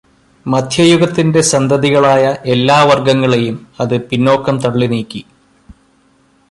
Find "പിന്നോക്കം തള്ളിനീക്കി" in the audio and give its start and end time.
4.09-5.21